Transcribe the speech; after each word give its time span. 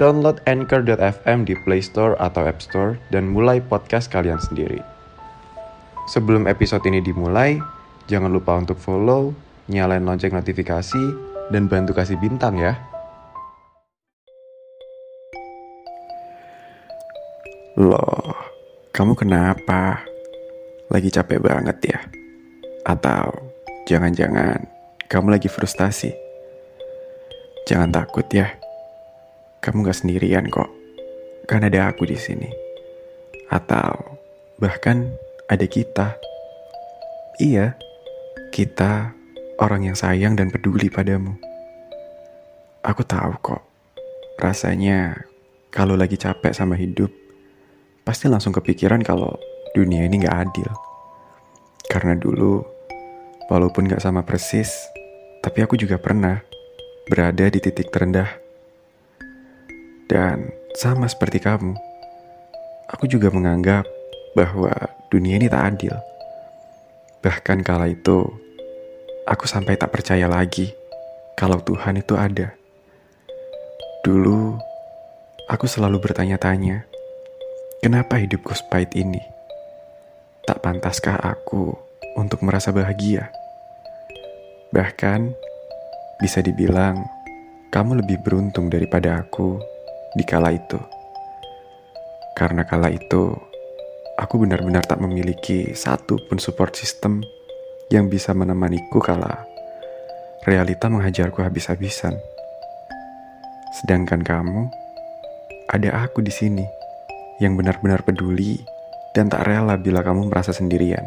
download 0.00 0.40
Anchor.fm 0.48 1.44
di 1.44 1.52
Play 1.68 1.84
Store 1.84 2.16
atau 2.16 2.48
App 2.48 2.64
Store 2.64 2.96
dan 3.12 3.28
mulai 3.28 3.60
podcast 3.60 4.08
kalian 4.08 4.40
sendiri. 4.40 4.80
Sebelum 6.08 6.48
episode 6.48 6.80
ini 6.88 7.04
dimulai, 7.04 7.60
jangan 8.08 8.32
lupa 8.32 8.56
untuk 8.56 8.80
follow, 8.80 9.36
nyalain 9.68 10.02
lonceng 10.02 10.32
notifikasi, 10.32 11.04
dan 11.52 11.68
bantu 11.68 11.92
kasih 11.92 12.16
bintang 12.16 12.56
ya. 12.56 12.74
Loh, 17.78 18.34
kamu 18.90 19.12
kenapa? 19.14 20.02
Lagi 20.90 21.12
capek 21.12 21.38
banget 21.38 21.78
ya? 21.86 22.00
Atau 22.88 23.52
jangan-jangan 23.86 24.66
kamu 25.06 25.38
lagi 25.38 25.46
frustasi? 25.46 26.10
Jangan 27.70 27.94
takut 27.94 28.26
ya. 28.34 28.59
Kamu 29.60 29.84
gak 29.84 30.00
sendirian 30.00 30.48
kok. 30.48 30.72
Kan 31.44 31.60
ada 31.68 31.92
aku 31.92 32.08
di 32.08 32.16
sini. 32.16 32.48
Atau 33.52 34.16
bahkan 34.56 35.12
ada 35.52 35.68
kita. 35.68 36.16
Iya, 37.36 37.76
kita 38.56 39.12
orang 39.60 39.92
yang 39.92 39.96
sayang 40.00 40.32
dan 40.32 40.48
peduli 40.48 40.88
padamu. 40.88 41.36
Aku 42.80 43.04
tahu 43.04 43.36
kok. 43.44 43.60
Rasanya 44.40 45.28
kalau 45.68 45.92
lagi 45.92 46.16
capek 46.16 46.56
sama 46.56 46.80
hidup, 46.80 47.12
pasti 48.08 48.32
langsung 48.32 48.56
kepikiran 48.56 49.04
kalau 49.04 49.36
dunia 49.76 50.08
ini 50.08 50.24
gak 50.24 50.48
adil. 50.48 50.72
Karena 51.84 52.16
dulu, 52.16 52.64
walaupun 53.52 53.92
gak 53.92 54.00
sama 54.00 54.24
persis, 54.24 54.72
tapi 55.44 55.60
aku 55.60 55.76
juga 55.76 56.00
pernah 56.00 56.40
berada 57.12 57.44
di 57.52 57.60
titik 57.60 57.92
terendah. 57.92 58.39
Dan 60.10 60.50
sama 60.74 61.06
seperti 61.06 61.38
kamu, 61.38 61.78
aku 62.90 63.06
juga 63.06 63.30
menganggap 63.30 63.86
bahwa 64.34 64.74
dunia 65.06 65.38
ini 65.38 65.46
tak 65.46 65.78
adil. 65.78 65.94
Bahkan 67.22 67.62
kala 67.62 67.86
itu, 67.94 68.26
aku 69.22 69.46
sampai 69.46 69.78
tak 69.78 69.94
percaya 69.94 70.26
lagi 70.26 70.74
kalau 71.38 71.62
Tuhan 71.62 72.02
itu 72.02 72.18
ada. 72.18 72.50
Dulu, 74.02 74.58
aku 75.46 75.70
selalu 75.70 76.02
bertanya-tanya, 76.02 76.82
kenapa 77.78 78.18
hidupku 78.18 78.50
sepahit 78.50 78.90
ini? 78.98 79.22
Tak 80.42 80.58
pantaskah 80.58 81.22
aku 81.22 81.70
untuk 82.18 82.42
merasa 82.42 82.74
bahagia? 82.74 83.30
Bahkan, 84.74 85.30
bisa 86.18 86.42
dibilang, 86.42 86.98
kamu 87.70 88.02
lebih 88.02 88.18
beruntung 88.26 88.66
daripada 88.66 89.22
aku 89.22 89.69
di 90.14 90.24
kala 90.26 90.50
itu. 90.50 90.78
Karena 92.34 92.66
kala 92.66 92.90
itu, 92.90 93.30
aku 94.18 94.34
benar-benar 94.42 94.82
tak 94.86 94.98
memiliki 94.98 95.74
satu 95.76 96.18
pun 96.26 96.38
support 96.40 96.74
system 96.74 97.22
yang 97.90 98.06
bisa 98.06 98.30
menemaniku 98.34 99.02
kala 99.02 99.50
realita 100.46 100.88
menghajarku 100.88 101.44
habis-habisan. 101.44 102.16
Sedangkan 103.76 104.24
kamu, 104.24 104.72
ada 105.68 106.08
aku 106.08 106.24
di 106.24 106.32
sini 106.32 106.64
yang 107.38 107.54
benar-benar 107.60 108.02
peduli 108.02 108.56
dan 109.12 109.28
tak 109.28 109.44
rela 109.44 109.76
bila 109.76 110.00
kamu 110.00 110.32
merasa 110.32 110.50
sendirian. 110.50 111.04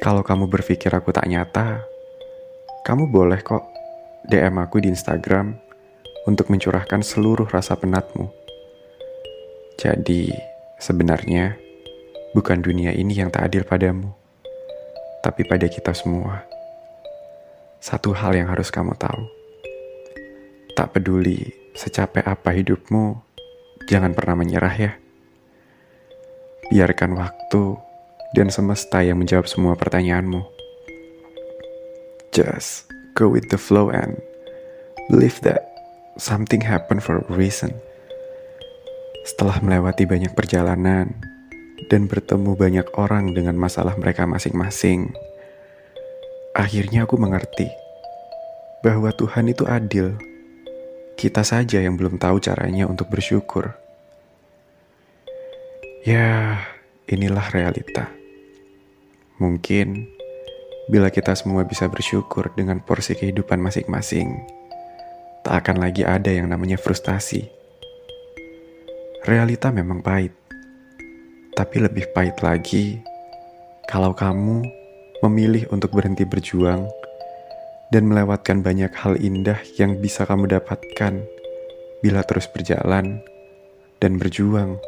Kalau 0.00 0.24
kamu 0.24 0.48
berpikir 0.48 0.88
aku 0.94 1.12
tak 1.12 1.28
nyata, 1.28 1.84
kamu 2.86 3.12
boleh 3.12 3.42
kok 3.44 3.68
DM 4.24 4.56
aku 4.62 4.80
di 4.80 4.88
Instagram 4.88 5.69
untuk 6.28 6.52
mencurahkan 6.52 7.00
seluruh 7.00 7.48
rasa 7.48 7.76
penatmu. 7.76 8.28
Jadi, 9.80 10.28
sebenarnya 10.76 11.56
bukan 12.36 12.60
dunia 12.60 12.92
ini 12.92 13.16
yang 13.16 13.32
tak 13.32 13.48
adil 13.48 13.64
padamu, 13.64 14.12
tapi 15.24 15.48
pada 15.48 15.64
kita 15.68 15.96
semua. 15.96 16.44
Satu 17.80 18.12
hal 18.12 18.36
yang 18.36 18.52
harus 18.52 18.68
kamu 18.68 18.92
tahu. 19.00 19.24
Tak 20.76 20.92
peduli 20.92 21.48
secapek 21.72 22.28
apa 22.28 22.52
hidupmu, 22.52 23.16
jangan 23.88 24.12
pernah 24.12 24.36
menyerah 24.36 24.74
ya. 24.76 24.92
Biarkan 26.68 27.16
waktu 27.16 27.64
dan 28.36 28.52
semesta 28.52 29.00
yang 29.00 29.18
menjawab 29.18 29.48
semua 29.48 29.74
pertanyaanmu. 29.74 30.44
Just 32.30 32.86
go 33.18 33.26
with 33.26 33.50
the 33.50 33.58
flow 33.58 33.90
and 33.90 34.20
believe 35.10 35.40
that 35.42 35.69
something 36.18 36.64
happened 36.64 37.04
for 37.04 37.22
a 37.22 37.34
reason. 37.34 37.76
Setelah 39.22 39.60
melewati 39.60 40.08
banyak 40.08 40.32
perjalanan 40.32 41.12
dan 41.92 42.08
bertemu 42.08 42.56
banyak 42.56 42.86
orang 42.96 43.36
dengan 43.36 43.54
masalah 43.54 43.94
mereka 43.94 44.24
masing-masing, 44.24 45.12
akhirnya 46.56 47.04
aku 47.04 47.20
mengerti 47.20 47.68
bahwa 48.80 49.12
Tuhan 49.12 49.52
itu 49.52 49.68
adil. 49.68 50.16
Kita 51.20 51.44
saja 51.44 51.84
yang 51.84 52.00
belum 52.00 52.16
tahu 52.16 52.40
caranya 52.40 52.88
untuk 52.88 53.12
bersyukur. 53.12 53.76
Ya, 56.00 56.64
inilah 57.04 57.44
realita. 57.52 58.08
Mungkin 59.36 60.08
bila 60.88 61.12
kita 61.12 61.36
semua 61.36 61.68
bisa 61.68 61.92
bersyukur 61.92 62.48
dengan 62.56 62.80
porsi 62.80 63.12
kehidupan 63.12 63.60
masing-masing, 63.60 64.32
tak 65.50 65.66
akan 65.66 65.82
lagi 65.82 66.06
ada 66.06 66.30
yang 66.30 66.46
namanya 66.46 66.78
frustasi. 66.78 67.42
Realita 69.26 69.74
memang 69.74 69.98
pahit, 69.98 70.30
tapi 71.58 71.82
lebih 71.82 72.06
pahit 72.14 72.38
lagi 72.38 73.02
kalau 73.90 74.14
kamu 74.14 74.62
memilih 75.26 75.66
untuk 75.74 75.90
berhenti 75.90 76.22
berjuang 76.22 76.86
dan 77.90 78.06
melewatkan 78.06 78.62
banyak 78.62 78.94
hal 78.94 79.18
indah 79.18 79.58
yang 79.74 79.98
bisa 79.98 80.22
kamu 80.22 80.54
dapatkan 80.54 81.18
bila 81.98 82.22
terus 82.22 82.46
berjalan 82.54 83.18
dan 83.98 84.22
berjuang. 84.22 84.78